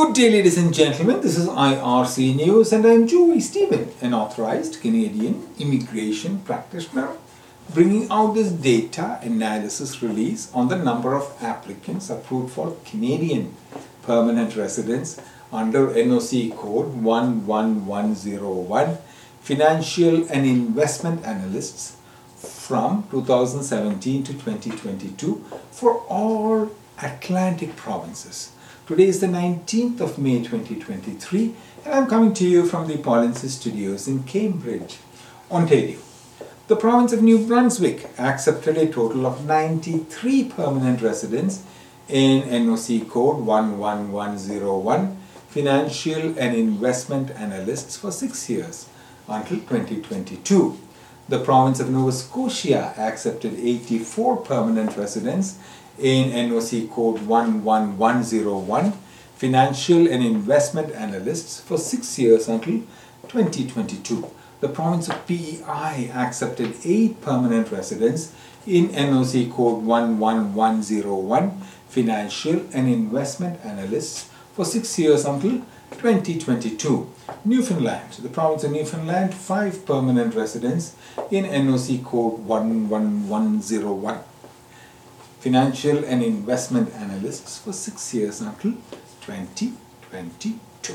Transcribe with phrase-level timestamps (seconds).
[0.00, 1.20] Good day, ladies and gentlemen.
[1.20, 7.10] This is IRC News, and I'm Joy Stephen, an authorized Canadian immigration practitioner,
[7.74, 13.54] bringing out this data analysis release on the number of applicants approved for Canadian
[14.02, 15.20] permanent residence
[15.52, 18.98] under NOC code 11101
[19.42, 21.98] Financial and Investment Analysts
[22.36, 26.70] from 2017 to 2022 for all
[27.02, 28.52] Atlantic provinces.
[28.90, 31.54] Today is the 19th of May 2023
[31.84, 34.98] and I'm coming to you from the Polinsys Studios in Cambridge,
[35.48, 36.00] Ontario.
[36.66, 41.62] The province of New Brunswick accepted a total of 93 permanent residents
[42.08, 45.16] in NOC code 11101
[45.50, 48.88] Financial and Investment Analysts for 6 years
[49.28, 50.76] until 2022.
[51.30, 55.58] The province of Nova Scotia accepted 84 permanent residents
[55.96, 58.92] in NOC code 11101
[59.36, 62.80] Financial and Investment Analysts for 6 years until
[63.28, 64.28] 2022.
[64.58, 68.32] The province of PEI accepted 8 permanent residents
[68.66, 74.28] in NOC code 11101 Financial and Investment Analysts
[74.60, 77.10] for 6 years until 2022.
[77.46, 80.94] Newfoundland, the province of Newfoundland, 5 permanent residents
[81.30, 84.22] in NOC code 11101
[85.38, 88.72] financial and investment analysts for 6 years until
[89.22, 90.94] 2022.